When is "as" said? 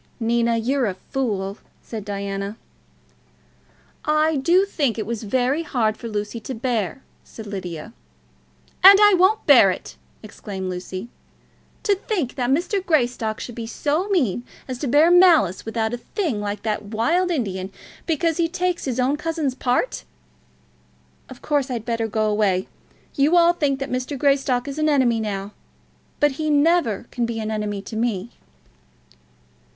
14.67-14.79